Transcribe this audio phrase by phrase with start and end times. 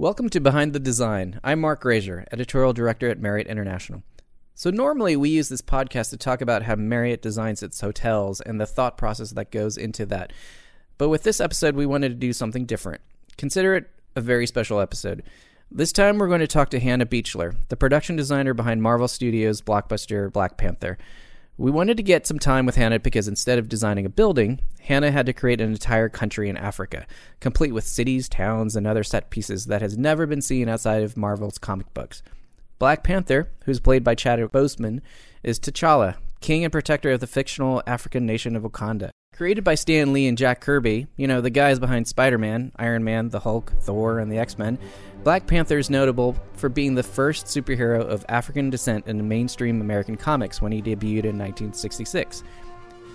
[0.00, 1.40] Welcome to Behind the Design.
[1.44, 4.02] I'm Mark Grazier, editorial director at Marriott International.
[4.54, 8.58] So, normally we use this podcast to talk about how Marriott designs its hotels and
[8.58, 10.32] the thought process that goes into that.
[10.96, 13.02] But with this episode, we wanted to do something different.
[13.36, 15.22] Consider it a very special episode.
[15.70, 19.60] This time, we're going to talk to Hannah Beachler, the production designer behind Marvel Studios'
[19.60, 20.96] blockbuster Black Panther.
[21.56, 25.10] We wanted to get some time with Hannah because instead of designing a building, Hannah
[25.10, 27.06] had to create an entire country in Africa,
[27.38, 31.18] complete with cities, towns, and other set pieces that has never been seen outside of
[31.18, 32.22] Marvel's comic books.
[32.78, 35.00] Black Panther, who's played by Chadwick Boseman,
[35.42, 39.10] is T'Challa, king and protector of the fictional African nation of Wakanda.
[39.40, 43.04] Created by Stan Lee and Jack Kirby, you know, the guys behind Spider Man, Iron
[43.04, 44.78] Man, the Hulk, Thor, and the X Men,
[45.24, 50.18] Black Panther is notable for being the first superhero of African descent in mainstream American
[50.18, 52.42] comics when he debuted in 1966.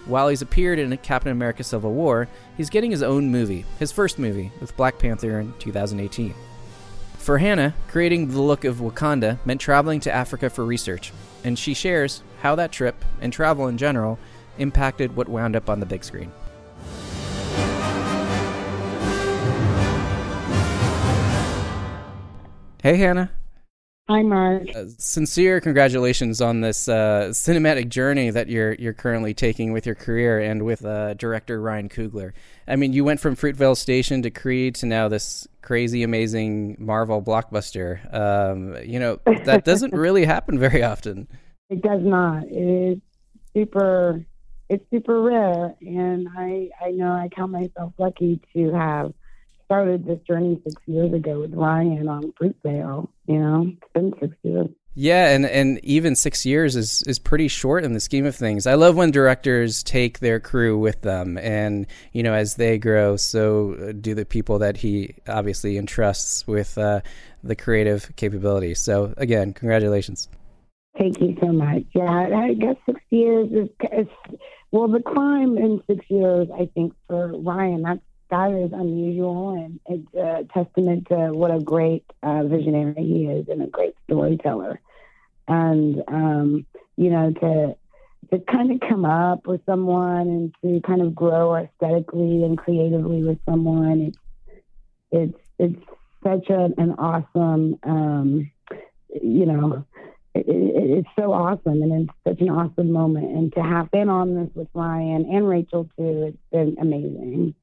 [0.05, 4.17] While he's appeared in Captain America Civil War, he's getting his own movie, his first
[4.17, 6.33] movie, with Black Panther in 2018.
[7.19, 11.75] For Hannah, creating the look of Wakanda meant traveling to Africa for research, and she
[11.75, 14.17] shares how that trip, and travel in general,
[14.57, 16.31] impacted what wound up on the big screen.
[22.81, 23.31] Hey, Hannah.
[24.07, 24.67] Hi, Mark.
[24.75, 29.95] Uh, sincere congratulations on this uh, cinematic journey that you're you're currently taking with your
[29.95, 32.33] career and with uh, director Ryan Coogler.
[32.67, 37.23] I mean, you went from Fruitvale Station to Creed to now this crazy, amazing Marvel
[37.23, 38.13] blockbuster.
[38.13, 41.27] Um, you know, that doesn't really happen very often.
[41.71, 42.43] It does not.
[42.43, 42.99] It is
[43.55, 44.23] super.
[44.69, 49.13] It's super rare, and I I know I count myself lucky to have
[49.65, 53.09] started this journey six years ago with Ryan on Fruitvale.
[53.27, 54.69] You know, it's been six years.
[54.97, 58.65] Yeah, and, and even six years is, is pretty short in the scheme of things.
[58.65, 63.17] I love when directors take their crew with them, and you know, as they grow,
[63.17, 67.01] so do the people that he obviously entrusts with uh,
[67.43, 68.73] the creative capability.
[68.73, 70.29] So again, congratulations.
[70.97, 71.83] Thank you so much.
[71.93, 74.07] Yeah, I guess six years is, is
[74.75, 76.49] well, the climb in six years.
[76.53, 81.61] I think for Ryan, that's that is unusual, and it's a testament to what a
[81.61, 84.81] great uh, visionary he is and a great storyteller.
[85.47, 86.65] And um,
[86.97, 87.77] you know, to
[88.31, 93.23] to kind of come up with someone and to kind of grow aesthetically and creatively
[93.23, 94.17] with someone, it's
[95.09, 95.85] it's it's
[96.21, 98.51] such a, an awesome, um,
[99.21, 99.85] you know,
[100.35, 103.31] it, it, it's so awesome and it's such an awesome moment.
[103.31, 107.55] And to have been on this with Ryan and Rachel too, it's been amazing.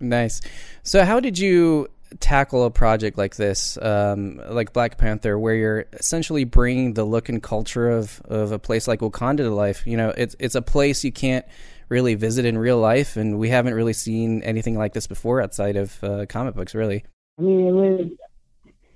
[0.00, 0.40] Nice.
[0.82, 1.88] So, how did you
[2.20, 7.28] tackle a project like this, um, like Black Panther, where you're essentially bringing the look
[7.28, 9.86] and culture of, of a place like Wakanda to life?
[9.86, 11.44] You know, it's it's a place you can't
[11.88, 15.76] really visit in real life, and we haven't really seen anything like this before outside
[15.76, 17.04] of uh, comic books, really.
[17.38, 18.10] I mean, it was,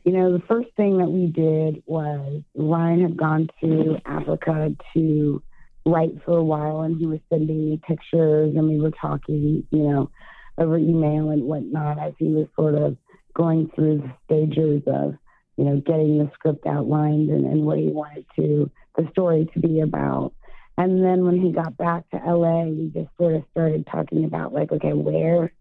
[0.08, 5.42] you know, the first thing that we did was Ryan had gone to Africa to
[5.84, 9.82] write for a while, and he was sending me pictures, and we were talking, you
[9.82, 10.10] know
[10.58, 12.96] over email and whatnot as he was sort of
[13.34, 15.14] going through the stages of,
[15.56, 19.60] you know, getting the script outlined and, and what he wanted to the story to
[19.60, 20.32] be about.
[20.76, 24.52] And then when he got back to LA, we just sort of started talking about
[24.52, 25.52] like, okay, where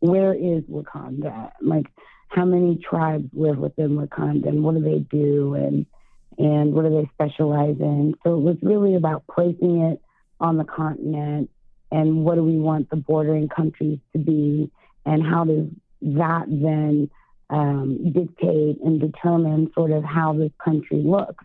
[0.00, 1.50] where is Wakanda?
[1.60, 1.86] Like
[2.30, 5.86] how many tribes live within Wakanda and what do they do and
[6.38, 8.14] and what do they specialize in?
[8.24, 10.00] So it was really about placing it
[10.40, 11.50] on the continent
[11.90, 14.70] and what do we want the bordering countries to be,
[15.04, 15.66] and how does
[16.02, 17.10] that then
[17.50, 21.44] um, dictate and determine sort of how this country looks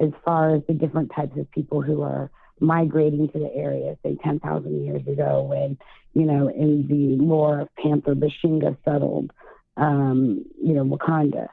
[0.00, 2.30] as far as the different types of people who are
[2.60, 5.78] migrating to the area, say 10,000 years ago, when,
[6.12, 9.32] you know, in the lore of Panther, Bashenga settled,
[9.76, 11.48] um, you know, Wakanda.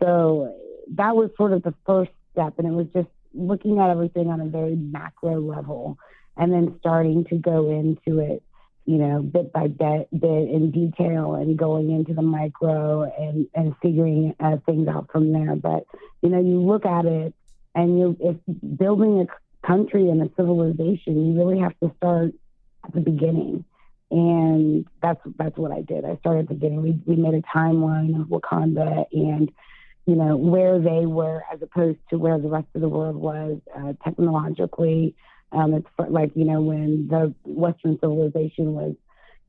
[0.00, 0.54] So
[0.94, 4.40] that was sort of the first step, and it was just looking at everything on
[4.40, 5.98] a very macro level
[6.36, 8.42] and then starting to go into it,
[8.86, 13.74] you know, bit by bit, bit in detail and going into the micro and, and
[13.82, 15.56] figuring uh, things out from there.
[15.56, 15.84] But,
[16.22, 17.34] you know, you look at it
[17.74, 18.36] and you, if
[18.78, 22.32] building a country and a civilization, you really have to start
[22.84, 23.64] at the beginning.
[24.10, 26.04] And that's that's what I did.
[26.04, 26.82] I started beginning.
[26.82, 29.50] We we made a timeline of Wakanda and
[30.06, 33.60] you know where they were as opposed to where the rest of the world was
[33.76, 35.14] uh, technologically,
[35.52, 38.94] um, it's like, you know, when the Western civilization was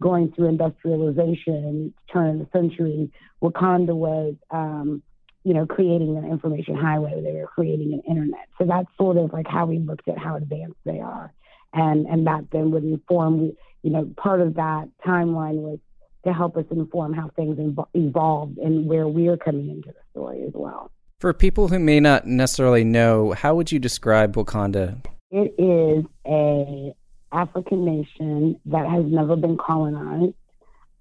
[0.02, 3.12] going through industrialization, turn of the century,
[3.44, 5.04] Wakanda was, um,
[5.44, 7.22] you know, creating an information highway.
[7.22, 8.48] They were creating an internet.
[8.58, 11.34] So that's sort of like how we looked at how advanced they are.
[11.74, 13.52] And, and that then would inform,
[13.84, 15.80] you know, part of that timeline was
[16.26, 17.58] to help us inform how things
[17.94, 20.92] evolved and where we're coming into the story as well.
[21.20, 25.06] For people who may not necessarily know, how would you describe Wakanda?
[25.32, 26.94] It is a
[27.32, 30.34] African nation that has never been colonized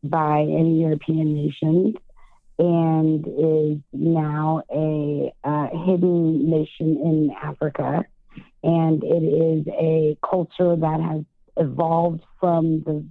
[0.03, 1.97] by any European nations
[2.59, 8.05] and is now a uh, hidden nation in Africa.
[8.63, 11.23] And it is a culture that has
[11.57, 13.05] evolved from the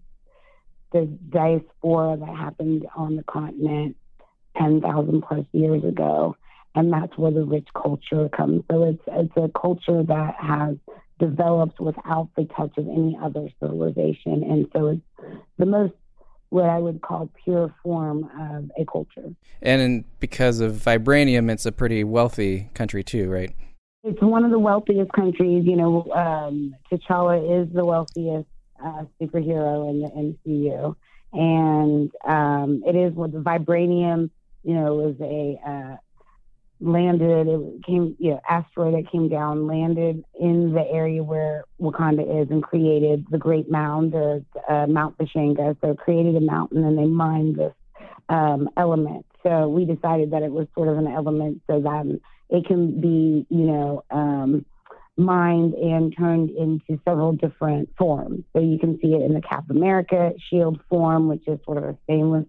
[0.93, 3.95] the diaspora that happened on the continent
[4.57, 6.35] 10,000 plus years ago.
[6.75, 8.63] And that's where the rich culture comes.
[8.71, 10.77] So it's, it's a culture that has
[11.19, 14.43] developed without the touch of any other civilization.
[14.43, 15.93] And so it's the most
[16.49, 19.35] what I would call pure form of a culture.
[19.61, 23.53] And because of vibranium, it's a pretty wealthy country too, right?
[24.07, 25.65] It's one of the wealthiest countries.
[25.65, 28.47] You know, um, T'Challa is the wealthiest
[28.81, 30.95] uh, superhero in the MCU,
[31.33, 34.29] and um, it is with the vibranium.
[34.63, 35.97] You know, was a uh,
[36.79, 37.47] landed.
[37.49, 42.49] It came, you know, asteroid that came down, landed in the area where Wakanda is,
[42.49, 45.75] and created the Great Mound, or uh, Mount Bashenga.
[45.81, 47.73] So created a mountain, and they mined this
[48.29, 49.25] um, element.
[49.43, 53.45] So we decided that it was sort of an element, so that it can be,
[53.49, 54.03] you know.
[54.09, 54.65] Um,
[55.17, 58.43] mined and turned into several different forms.
[58.53, 61.85] So you can see it in the Cap America shield form, which is sort of
[61.85, 62.45] a stainless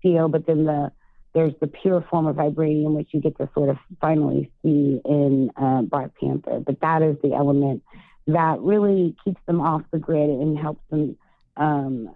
[0.00, 0.90] steel, but then the
[1.32, 5.52] there's the pure form of vibranium, which you get to sort of finally see in
[5.56, 6.58] uh, Black Panther.
[6.58, 7.84] But that is the element
[8.26, 11.16] that really keeps them off the grid and helps them
[11.56, 12.10] um,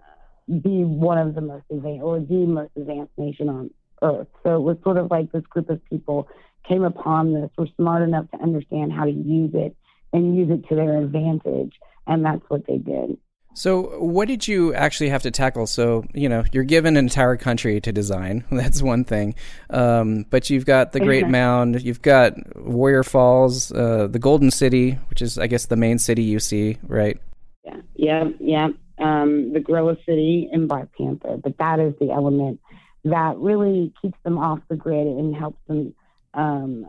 [0.47, 3.69] be one of the most advanced or the most advanced nation on
[4.01, 4.27] earth.
[4.43, 6.27] So it was sort of like this group of people
[6.67, 9.75] came upon this, were smart enough to understand how to use it
[10.13, 11.73] and use it to their advantage.
[12.07, 13.17] And that's what they did.
[13.55, 15.65] So, what did you actually have to tackle?
[15.65, 18.43] So, you know, you're given an entire country to design.
[18.51, 19.33] That's one thing.
[19.69, 24.99] Um, but you've got the Great Mound, you've got Warrior Falls, uh, the Golden City,
[25.09, 27.17] which is, I guess, the main city you see, right?
[27.63, 28.67] Yeah, yeah, yeah.
[28.99, 31.37] Um, the Gorilla City and Black Panther.
[31.41, 32.59] But that is the element
[33.05, 35.93] that really keeps them off the grid and helps them
[36.35, 36.87] um,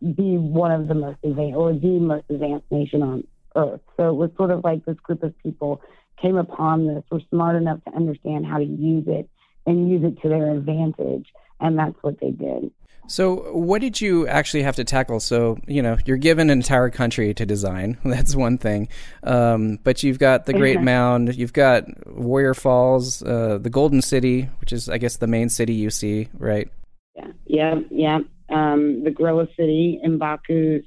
[0.00, 3.80] be one of the most advanced or the most advanced nation on earth.
[3.96, 5.80] So it was sort of like this group of people
[6.20, 9.28] came upon this were smart enough to understand how to use it
[9.66, 11.26] and use it to their advantage.
[11.60, 12.70] And that's what they did.
[13.08, 15.20] So, what did you actually have to tackle?
[15.20, 17.98] So, you know, you're given an entire country to design.
[18.04, 18.88] That's one thing.
[19.22, 24.48] Um, but you've got the Great Mound, you've got Warrior Falls, uh, the Golden City,
[24.60, 26.68] which is, I guess, the main city you see, right?
[27.14, 28.18] Yeah, yeah, yeah.
[28.48, 30.84] Um, the Gorilla City in M'Baku's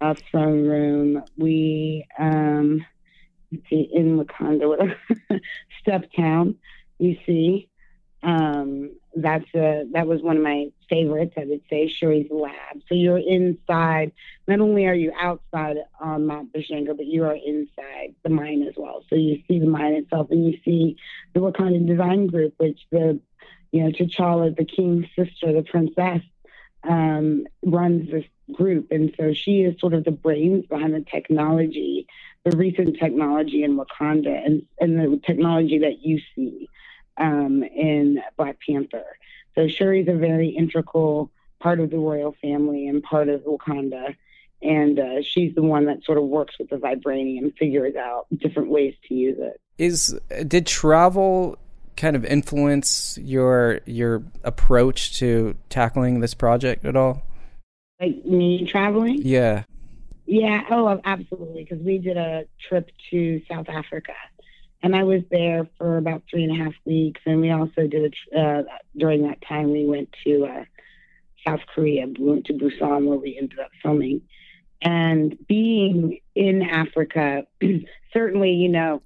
[0.00, 1.24] uh, throne room.
[1.36, 2.84] We um,
[3.70, 4.96] in Wakanda, whatever,
[5.80, 6.56] Step Town,
[6.98, 7.68] you see.
[8.22, 12.82] Um, that's a, that was one of my favorites, I would say, Shuri's Lab.
[12.88, 14.12] So you're inside,
[14.46, 18.74] not only are you outside on Mount Bashenga, but you are inside the mine as
[18.76, 19.04] well.
[19.08, 20.96] So you see the mine itself and you see
[21.32, 23.20] the Wakanda Design Group, which the,
[23.70, 26.22] you know, T'Challa, the king's sister, the princess,
[26.88, 28.88] um, runs this group.
[28.90, 32.06] And so she is sort of the brains behind the technology
[32.44, 36.68] the recent technology in Wakanda and, and the technology that you see
[37.16, 39.04] um, in Black Panther.
[39.54, 44.14] So Shuri's a very integral part of the royal family and part of Wakanda.
[44.62, 48.70] And uh, she's the one that sort of works with the vibranium, figures out different
[48.70, 49.60] ways to use it.
[49.78, 51.56] Is did travel
[51.98, 57.22] kind of influence your your approach to tackling this project at all?
[58.00, 59.20] Like me traveling?
[59.22, 59.64] Yeah.
[60.24, 61.64] Yeah, oh, absolutely.
[61.64, 64.12] Because we did a trip to South Africa,
[64.82, 67.20] and I was there for about three and a half weeks.
[67.26, 68.62] And we also did a, uh,
[68.96, 70.64] during that time we went to uh,
[71.46, 72.06] South Korea.
[72.06, 74.22] We went to Busan where we ended up filming.
[74.80, 77.46] And being in Africa,
[78.12, 79.02] certainly, you know,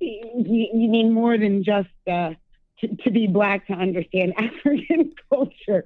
[0.00, 2.34] you, you need more than just uh,
[2.80, 5.84] to, to be black to understand African culture.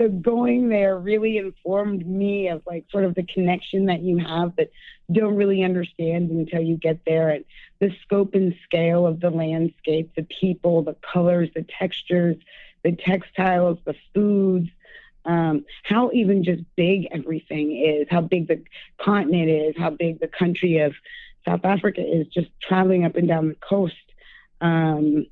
[0.00, 4.56] So going there really informed me of like sort of the connection that you have
[4.56, 4.70] that
[5.12, 7.28] don't really understand until you get there.
[7.28, 7.44] And
[7.80, 12.36] the scope and scale of the landscape, the people, the colors, the textures,
[12.82, 14.70] the textiles, the foods,
[15.26, 18.62] um, how even just big everything is, how big the
[18.98, 20.94] continent is, how big the country of
[21.46, 23.94] South Africa is, just traveling up and down the coast
[24.60, 25.26] um,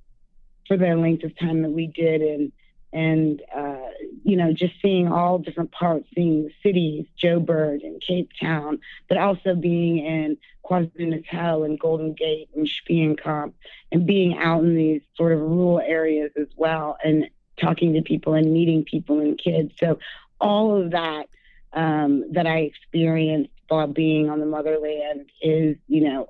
[0.67, 2.53] for the length of time that we did and
[2.91, 3.88] and uh,
[4.25, 9.19] you know, just seeing all different parts, seeing the cities, Joburg and Cape Town, but
[9.19, 13.53] also being in KwaZulu-Natal and Golden Gate and Spiekencamp
[13.93, 17.29] and being out in these sort of rural areas as well and
[17.61, 19.75] talking to people and meeting people and kids.
[19.79, 19.99] So
[20.41, 21.29] all of that
[21.72, 26.28] um, that I experienced while being on the motherland is, you know,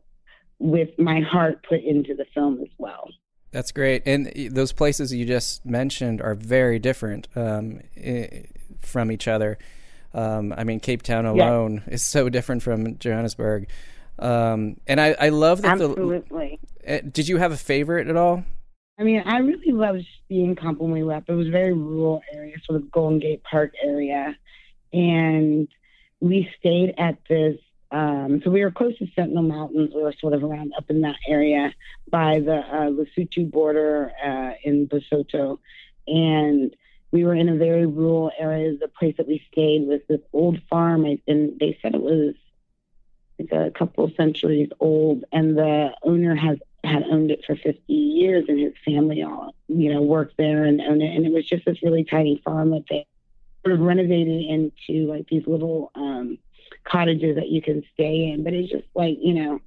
[0.59, 3.09] with my heart put into the film as well.
[3.50, 4.02] That's great.
[4.07, 7.80] And those places you just mentioned are very different um,
[8.80, 9.59] from each other.
[10.12, 13.68] Um, I mean, Cape Town alone is so different from Johannesburg.
[14.18, 15.80] Um, and I, I love that.
[15.80, 16.59] Absolutely.
[16.85, 18.45] The, uh, did you have a favorite at all?
[18.99, 21.28] I mean, I really loved being we left.
[21.28, 24.37] It was a very rural area, sort of Golden Gate Park area.
[24.92, 25.68] And
[26.21, 27.59] we stayed at this
[27.90, 29.92] um, so we were close to Sentinel Mountains.
[29.95, 31.75] We were sort of around up in that area
[32.11, 35.59] by the uh, Lesotho border uh, in Lesotho.
[36.07, 36.75] And
[37.11, 38.76] we were in a very rural area.
[38.76, 42.35] The place that we stayed was this old farm, and they said it was
[43.38, 45.25] like a couple of centuries old.
[45.33, 49.92] And the owner has had owned it for 50 years, and his family all, you
[49.92, 51.16] know, worked there and owned it.
[51.16, 53.07] And it was just this really tiny farm that they
[53.65, 56.38] sort of renovated into like these little um,
[56.85, 58.45] cottages that you can stay in.
[58.45, 59.61] But it's just like, you know,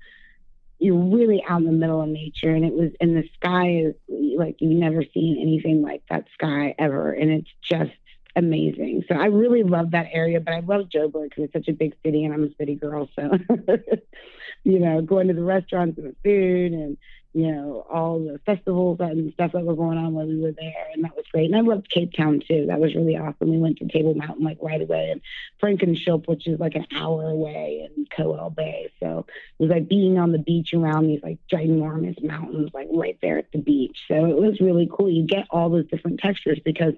[0.81, 3.93] you're really out in the middle of nature and it was and the sky is
[4.35, 7.91] like you've never seen anything like that sky ever and it's just
[8.35, 11.73] amazing so i really love that area but i love joburg because it's such a
[11.73, 13.29] big city and i'm a city girl so
[14.63, 16.97] you know going to the restaurants and the food and
[17.33, 20.87] you know, all the festivals and stuff that were going on while we were there.
[20.93, 21.45] And that was great.
[21.45, 22.65] And I loved Cape Town too.
[22.67, 23.49] That was really awesome.
[23.49, 25.21] We went to Table Mountain like right away and
[25.61, 28.91] Franschhoek, which is like an hour away in Coel Bay.
[28.99, 29.25] So
[29.59, 33.37] it was like being on the beach around these like ginormous mountains, like right there
[33.37, 33.97] at the beach.
[34.09, 35.09] So it was really cool.
[35.09, 36.93] You get all those different textures because,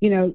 [0.00, 0.34] you know,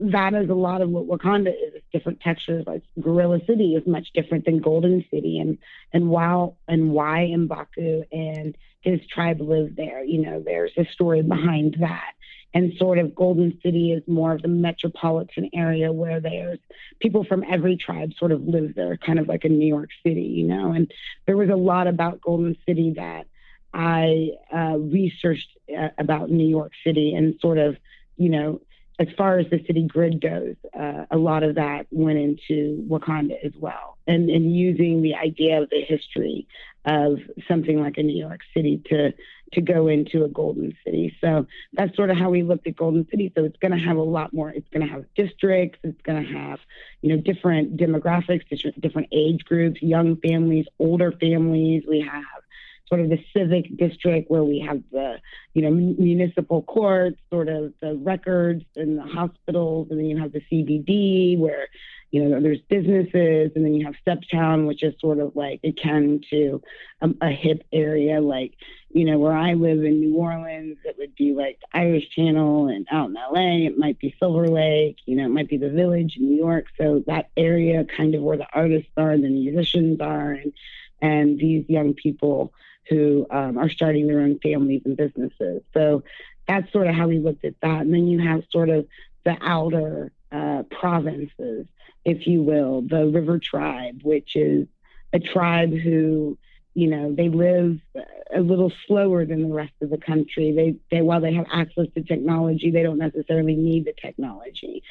[0.00, 1.71] that is a lot of what Wakanda is.
[1.92, 2.64] Different textures.
[2.66, 5.58] Like Gorilla City is much different than Golden City, and
[5.92, 10.02] and wow, and why Mbaku and his tribe live there.
[10.04, 12.12] You know, there's a story behind that.
[12.54, 16.58] And sort of Golden City is more of the metropolitan area where there's
[17.00, 20.22] people from every tribe sort of live there, kind of like in New York City,
[20.22, 20.72] you know.
[20.72, 20.92] And
[21.26, 23.26] there was a lot about Golden City that
[23.72, 27.78] I uh, researched uh, about New York City and sort of,
[28.18, 28.60] you know,
[28.98, 33.36] as far as the city grid goes, uh, a lot of that went into Wakanda
[33.44, 36.46] as well, and and using the idea of the history
[36.84, 37.18] of
[37.48, 39.12] something like a New York City to
[39.52, 41.14] to go into a golden city.
[41.20, 43.30] So that's sort of how we looked at Golden City.
[43.36, 44.48] So it's going to have a lot more.
[44.50, 45.78] It's going to have districts.
[45.82, 46.58] It's going to have
[47.02, 51.84] you know different demographics, different different age groups, young families, older families.
[51.88, 52.42] We have
[52.92, 55.14] sort of the civic district where we have the,
[55.54, 60.30] you know, municipal courts, sort of the records and the hospitals, and then you have
[60.30, 61.68] the CBD where,
[62.10, 66.20] you know, there's businesses, and then you have Steptown, which is sort of like akin
[66.28, 66.60] to
[67.00, 68.52] a, a hip area, like,
[68.90, 72.68] you know, where I live in New Orleans, it would be like the Irish Channel,
[72.68, 75.70] and out in LA, it might be Silver Lake, you know, it might be the
[75.70, 76.66] Village in New York.
[76.76, 80.52] So that area, kind of where the artists are, and the musicians are, and
[81.02, 82.54] and these young people
[82.88, 85.62] who um, are starting their own families and businesses.
[85.74, 86.04] So
[86.48, 87.82] that's sort of how we looked at that.
[87.82, 88.86] And then you have sort of
[89.24, 91.66] the outer uh, provinces,
[92.04, 94.66] if you will, the River Tribe, which is
[95.12, 96.38] a tribe who,
[96.74, 97.78] you know, they live
[98.34, 100.52] a little slower than the rest of the country.
[100.52, 104.82] They, they while they have access to technology, they don't necessarily need the technology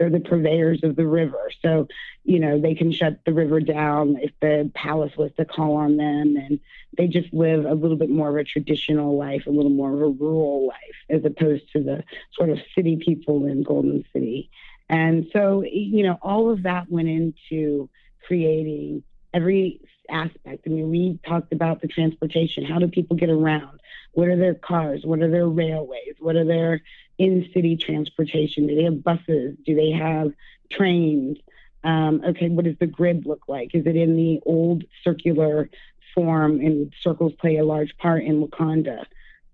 [0.00, 1.50] they're the purveyors of the river.
[1.60, 1.86] So,
[2.24, 5.98] you know, they can shut the river down if the palace was to call on
[5.98, 6.36] them.
[6.36, 6.58] And
[6.96, 10.00] they just live a little bit more of a traditional life, a little more of
[10.00, 12.02] a rural life, as opposed to the
[12.32, 14.50] sort of city people in Golden City.
[14.88, 17.90] And so, you know, all of that went into
[18.26, 19.02] creating
[19.34, 20.62] every aspect.
[20.66, 22.64] I mean, we talked about the transportation.
[22.64, 23.80] How do people get around?
[24.12, 25.02] What are their cars?
[25.04, 26.14] What are their railways?
[26.18, 26.80] What are their
[27.20, 28.66] in city transportation?
[28.66, 29.54] Do they have buses?
[29.66, 30.32] Do they have
[30.72, 31.36] trains?
[31.84, 33.74] Um, okay, what does the grid look like?
[33.74, 35.68] Is it in the old circular
[36.14, 39.04] form and circles play a large part in Wakanda?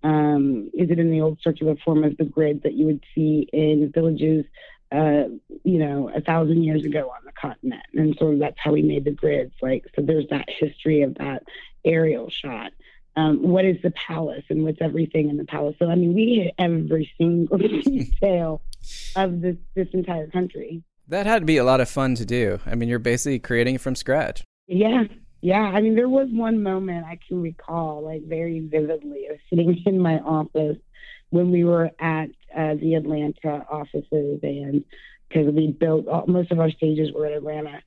[0.01, 3.49] Um, is it in the old circular form of the grid that you would see
[3.51, 4.45] in villages,
[4.93, 5.25] uh,
[5.65, 7.83] you know, a thousand years ago on the continent?
[7.95, 9.55] And so that's how we made the grids.
[9.61, 11.43] Like, so there's that history of that
[11.83, 12.71] aerial shot
[13.17, 15.75] um, what is the palace and what's everything in the palace.
[15.79, 18.61] So I mean, we hit every single detail
[19.15, 20.83] of this this entire country.
[21.09, 22.59] That had to be a lot of fun to do.
[22.65, 24.43] I mean, you're basically creating from scratch.
[24.67, 25.05] Yeah,
[25.41, 25.61] yeah.
[25.61, 29.25] I mean, there was one moment I can recall like very vividly.
[29.27, 30.77] I was sitting in my office
[31.31, 34.85] when we were at uh, the Atlanta offices, and
[35.27, 37.81] because we built all, most of our stages were in Atlanta,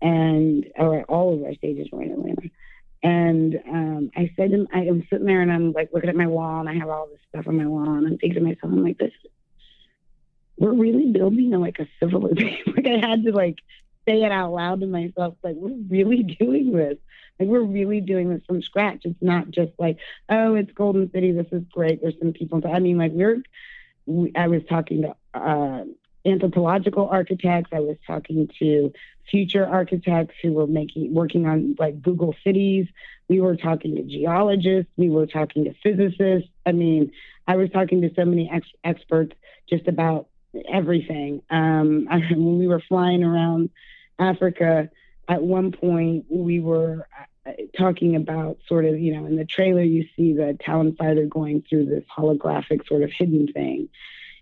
[0.00, 2.48] and or all of our stages were in Atlanta.
[3.02, 6.26] And um, I said, to, I am sitting there and I'm like looking at my
[6.26, 8.72] wall, and I have all this stuff on my wall, and I'm thinking to myself,
[8.72, 9.12] I'm like, this,
[10.56, 12.58] we're really building like a civilization.
[12.76, 13.58] like I had to like
[14.08, 16.98] say it out loud to myself, like we're really doing this.
[17.38, 19.02] Like we're really doing this from scratch.
[19.04, 21.30] It's not just like, oh, it's Golden City.
[21.30, 22.02] This is great.
[22.02, 22.60] There's some people.
[22.66, 23.42] I mean, like we're.
[24.06, 25.84] We, I was talking to uh,
[26.28, 27.70] anthropological architects.
[27.72, 28.92] I was talking to
[29.30, 32.86] future architects who were making working on like Google cities.
[33.28, 34.90] We were talking to geologists.
[34.96, 36.48] We were talking to physicists.
[36.64, 37.12] I mean,
[37.46, 39.34] I was talking to so many ex- experts
[39.68, 40.28] just about
[40.70, 41.42] everything.
[41.50, 43.70] Um, I, when we were flying around
[44.18, 44.90] Africa,
[45.28, 47.06] at one point we were
[47.46, 51.26] uh, talking about sort of, you know, in the trailer you see the Talon fighter
[51.26, 53.88] going through this holographic sort of hidden thing.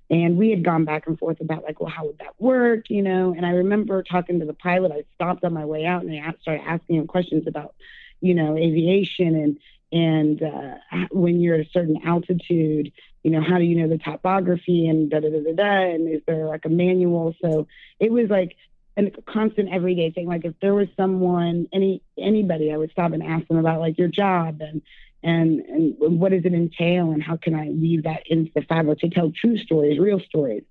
[0.08, 3.02] And we had gone back and forth about like, well, how would that work, you
[3.02, 3.34] know?
[3.36, 4.92] And I remember talking to the pilot.
[4.92, 7.74] I stopped on my way out and I started asking him questions about,
[8.20, 9.58] you know, aviation and
[9.92, 13.98] and uh, when you're at a certain altitude, you know, how do you know the
[13.98, 15.94] topography and da da da da da?
[15.94, 17.34] And is there like a manual?
[17.40, 17.66] So
[18.00, 18.56] it was like
[18.96, 20.26] a constant everyday thing.
[20.26, 23.98] Like if there was someone, any anybody, I would stop and ask them about like
[23.98, 24.82] your job and
[25.26, 29.00] and and what does it entail and how can I weave that into the fabric
[29.00, 30.62] to tell true stories, real stories,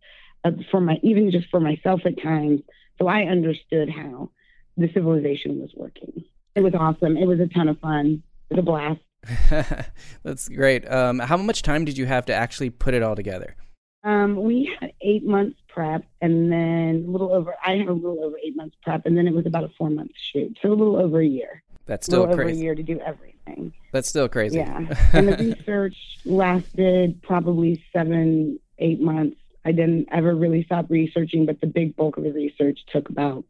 [0.46, 2.62] uh, for my even just for myself at times.
[2.98, 4.32] So I understood how
[4.78, 6.24] the civilization was working.
[6.56, 7.18] It was awesome.
[7.18, 8.24] It was a ton of fun.
[8.50, 9.90] It was a blast.
[10.24, 10.90] That's great.
[10.90, 13.58] Um, how much time did you have to actually put it all together?
[14.06, 17.56] Um, we had eight months prep, and then a little over.
[17.66, 19.90] I had a little over eight months prep, and then it was about a four
[19.90, 21.64] month shoot, so a little over a year.
[21.86, 22.42] That's still a crazy.
[22.42, 23.74] over a year to do everything.
[23.92, 24.58] That's still crazy.
[24.58, 29.38] Yeah, and the research lasted probably seven, eight months.
[29.66, 33.44] I didn't ever really stop researching, but the big bulk of the research took about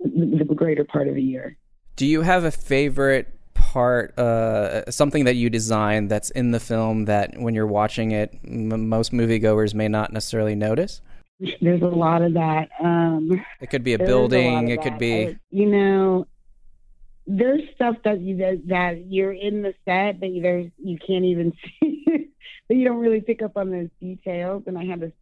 [0.00, 1.56] the greater part of a year.
[1.94, 7.04] Do you have a favorite part, uh, something that you designed that's in the film
[7.04, 11.00] that when you're watching it, m- most moviegoers may not necessarily notice?
[11.60, 12.68] There's a lot of that.
[12.80, 14.70] Um, it could be a building.
[14.70, 16.26] A it could be, I, you know,
[17.26, 21.52] there's stuff that you that, that you're in the set, but there's you can't even
[21.80, 22.30] see,
[22.68, 24.64] but you don't really pick up on those details.
[24.66, 25.12] And I have this,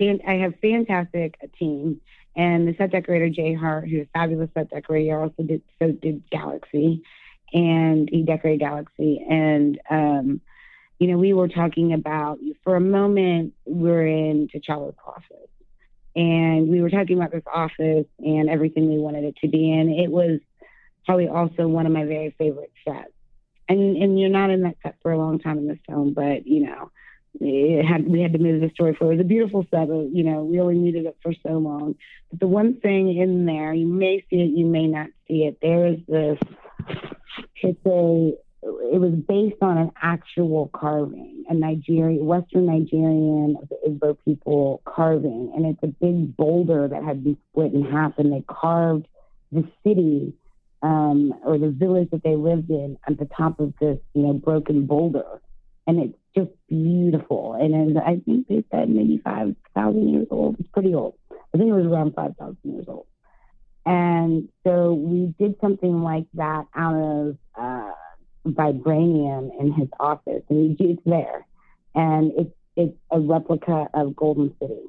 [0.00, 2.00] I have fantastic team,
[2.36, 6.22] and the set decorator Jay Hart, who's a fabulous set decorator, also did so did
[6.30, 7.02] Galaxy,
[7.52, 9.24] and he decorated Galaxy.
[9.28, 10.40] And, um,
[10.98, 15.48] you know, we were talking about, for a moment, we're in T'Challa's office.
[16.16, 19.90] And we were talking about this office and everything we wanted it to be in.
[19.90, 20.40] It was
[21.08, 23.10] probably also one of my very favorite sets.
[23.66, 26.46] And, and you're not in that set for a long time in this film, but,
[26.46, 26.90] you know,
[27.40, 29.14] it had we had to move the story forward.
[29.14, 31.94] It was a beautiful set, but you know, we only needed it for so long.
[32.30, 35.58] But the one thing in there, you may see it, you may not see it.
[35.62, 36.38] There is this
[37.62, 43.76] it's a it was based on an actual carving, a Nigerian, Western Nigerian of the
[43.88, 48.32] Igbo people carving, and it's a big boulder that had been split in half, and
[48.32, 49.06] they carved
[49.52, 50.34] the city
[50.82, 54.32] um, or the village that they lived in at the top of this, you know,
[54.32, 55.40] broken boulder,
[55.86, 57.54] and it's just beautiful.
[57.54, 60.56] And I think they said maybe five thousand years old.
[60.58, 61.14] It's pretty old.
[61.32, 63.06] I think it was around five thousand years old.
[63.86, 67.92] And so we did something like that out of uh,
[68.46, 71.46] vibranium in his office, and it's there,
[71.94, 74.82] and it's it's a replica of Golden City,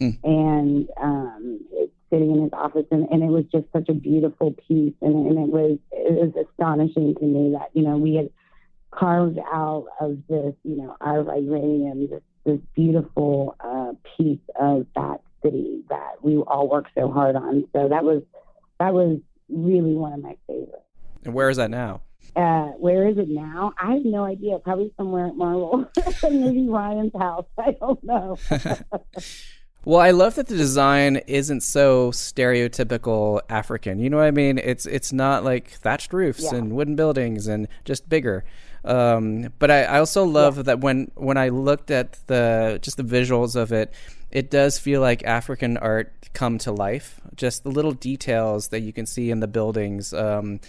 [0.00, 0.18] mm.
[0.24, 4.52] and um, it's sitting in his office, and, and it was just such a beautiful
[4.68, 8.28] piece, and, and it was it was astonishing to me that you know we had
[8.90, 14.86] carved out of this you know out of vibranium this this beautiful uh, piece of
[14.94, 17.64] that city that we all worked so hard on.
[17.72, 18.22] So that was
[18.78, 20.76] that was really one of my favorites.
[21.24, 22.02] And where is that now?
[22.34, 23.72] Uh, where is it now?
[23.80, 24.58] I have no idea.
[24.58, 25.86] Probably somewhere at Marvel,
[26.22, 27.46] maybe Ryan's house.
[27.58, 28.38] I don't know.
[29.84, 33.98] well, I love that the design isn't so stereotypical African.
[33.98, 34.58] You know what I mean?
[34.58, 36.54] It's it's not like thatched roofs yeah.
[36.54, 38.44] and wooden buildings and just bigger.
[38.84, 40.62] Um, but I, I, also love yeah.
[40.64, 43.92] that when when I looked at the just the visuals of it,
[44.30, 47.20] it does feel like African art come to life.
[47.36, 50.12] Just the little details that you can see in the buildings.
[50.12, 50.60] Um,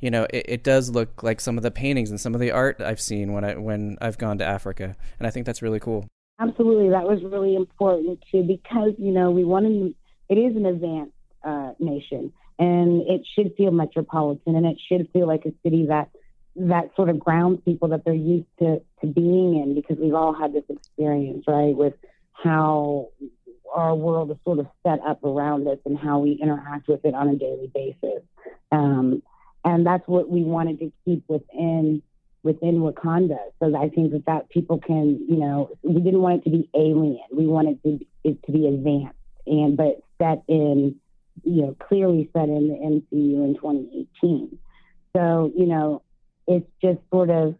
[0.00, 2.50] you know, it, it, does look like some of the paintings and some of the
[2.52, 5.80] art I've seen when I when I've gone to Africa, and I think that's really
[5.80, 6.06] cool.
[6.40, 9.94] Absolutely, that was really important too because you know we wanted
[10.30, 11.12] it is an advanced
[11.44, 16.08] uh, nation, and it should feel metropolitan, and it should feel like a city that
[16.56, 20.32] that sort of grounds people that they're used to to being in because we've all
[20.32, 21.94] had this experience, right, with
[22.32, 23.08] how
[23.74, 27.14] our world is sort of set up around us and how we interact with it
[27.14, 28.22] on a daily basis.
[28.72, 29.22] Um,
[29.62, 32.02] and that's what we wanted to keep within
[32.42, 33.38] within Wakanda.
[33.60, 36.70] So I think that that people can, you know, we didn't want it to be
[36.74, 37.20] alien.
[37.32, 40.96] We wanted to, it to be advanced and but set in,
[41.44, 44.58] you know, clearly set in the MCU in 2018.
[45.16, 46.02] So you know,
[46.46, 47.54] it's just sort of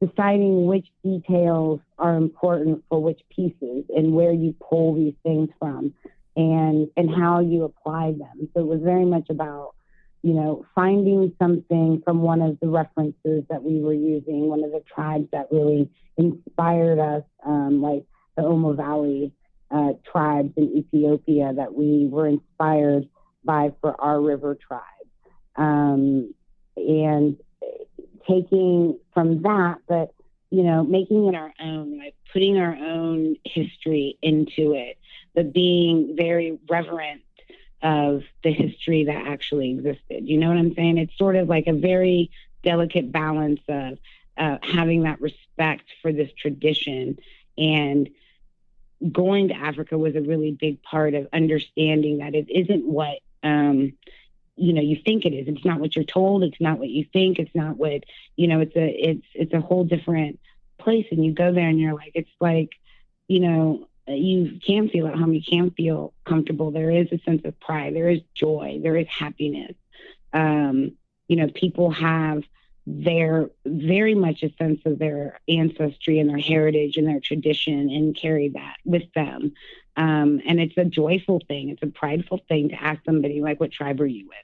[0.00, 5.94] deciding which details are important for which pieces and where you pull these things from
[6.36, 8.48] and and how you apply them.
[8.54, 9.74] So it was very much about
[10.24, 14.72] you know, finding something from one of the references that we were using, one of
[14.72, 19.32] the tribes that really inspired us, um, like the Omo Valley
[19.70, 23.06] uh, tribes in Ethiopia that we were inspired
[23.44, 24.80] by for our river tribe.
[25.56, 26.32] Um,
[26.78, 27.36] and
[28.26, 30.14] taking from that, but,
[30.48, 34.96] you know, making it our own, like putting our own history into it,
[35.34, 37.20] but being very reverent
[37.84, 40.26] of the history that actually existed.
[40.26, 40.98] You know what I'm saying?
[40.98, 42.30] It's sort of like a very
[42.62, 43.98] delicate balance of
[44.36, 47.18] uh, having that respect for this tradition
[47.56, 48.08] and
[49.12, 53.92] going to Africa was a really big part of understanding that it isn't what um,
[54.56, 55.46] you know you think it is.
[55.46, 56.42] It's not what you're told.
[56.42, 57.38] It's not what you think.
[57.38, 58.04] It's not what
[58.36, 58.60] you know.
[58.60, 60.40] It's a it's it's a whole different
[60.78, 62.70] place, and you go there and you're like, it's like
[63.28, 66.70] you know you can feel at home, you can feel comfortable.
[66.70, 69.74] There is a sense of pride, there is joy, there is happiness.
[70.32, 70.92] Um,
[71.28, 72.42] you know, people have
[72.86, 78.14] their very much a sense of their ancestry and their heritage and their tradition and
[78.14, 79.54] carry that with them.
[79.96, 83.72] Um, and it's a joyful thing, it's a prideful thing to ask somebody, like, what
[83.72, 84.36] tribe are you with?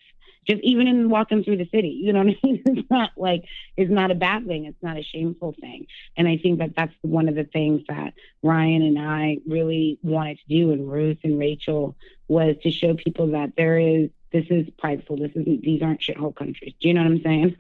[0.47, 1.89] Just even in walking through the city.
[1.89, 2.63] You know what I mean?
[2.81, 3.45] It's not like
[3.77, 4.65] it's not a bad thing.
[4.65, 5.87] It's not a shameful thing.
[6.17, 10.39] And I think that that's one of the things that Ryan and I really wanted
[10.39, 11.97] to do, and Ruth and Rachel
[12.29, 15.17] was to show people that there is this is prideful.
[15.17, 16.75] This isn't these aren't shithole countries.
[16.81, 17.57] Do you know what I'm saying?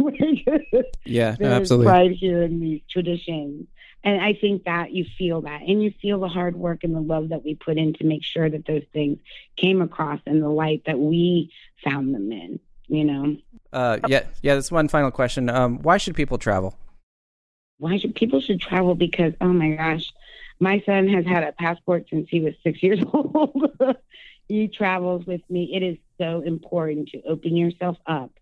[1.04, 1.86] yeah, no, absolutely.
[1.86, 3.66] Pride here in these traditions.
[4.02, 7.00] And I think that you feel that and you feel the hard work and the
[7.00, 9.18] love that we put in to make sure that those things
[9.56, 11.52] came across in the light that we
[11.84, 12.60] found them in
[12.90, 13.36] you know.
[13.72, 14.54] Uh, yeah, yeah.
[14.54, 15.48] That's one final question.
[15.48, 16.76] Um, why should people travel?
[17.78, 18.94] Why should people should travel?
[18.94, 20.12] Because oh my gosh,
[20.58, 23.72] my son has had a passport since he was six years old.
[24.48, 25.70] he travels with me.
[25.72, 28.32] It is so important to open yourself up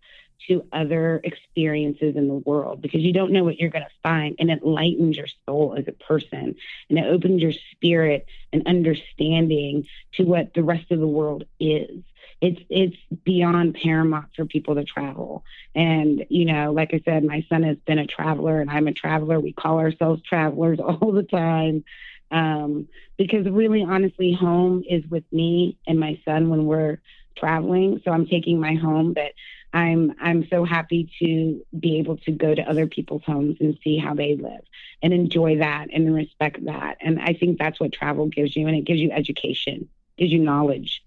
[0.47, 4.35] to other experiences in the world because you don't know what you're going to find
[4.39, 6.55] and it lightens your soul as a person
[6.89, 12.03] and it opens your spirit and understanding to what the rest of the world is
[12.41, 15.43] it's it's beyond paramount for people to travel.
[15.75, 18.93] And you know, like I said, my son has been a traveler, and I'm a
[18.93, 19.39] traveler.
[19.39, 21.83] We call ourselves travelers all the time.
[22.31, 26.99] Um, because really, honestly, home is with me and my son when we're
[27.35, 28.01] traveling.
[28.05, 29.33] So I'm taking my home, but
[29.73, 33.97] I'm I'm so happy to be able to go to other people's homes and see
[33.97, 34.61] how they live
[35.01, 36.97] and enjoy that and respect that.
[37.01, 40.39] And I think that's what travel gives you, and it gives you education, gives you
[40.39, 41.03] knowledge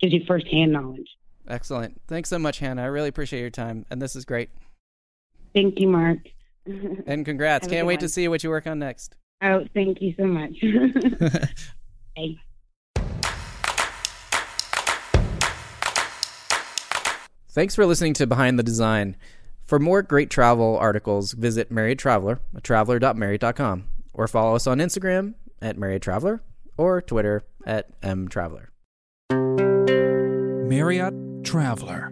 [0.00, 1.08] gives you firsthand knowledge.
[1.48, 2.00] Excellent.
[2.08, 2.82] Thanks so much, Hannah.
[2.82, 4.50] I really appreciate your time, and this is great.
[5.54, 6.18] Thank you, Mark.
[7.06, 7.68] and congrats.
[7.68, 8.00] Can't wait one.
[8.00, 9.16] to see what you work on next.
[9.42, 10.52] Oh, thank you so much.
[12.16, 12.38] hey.
[17.50, 19.16] Thanks for listening to Behind the Design.
[19.64, 25.78] For more great travel articles, visit Marriott Traveler, traveler.marriott.com, or follow us on Instagram at
[25.78, 26.42] Marriott Traveler
[26.76, 28.66] or Twitter at mtraveler.
[30.74, 32.10] Marriott Traveler.